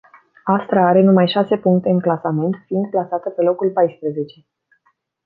[0.43, 4.45] Astra are numai șase puncte în clasament, fiind plasată pe locul paisprezece.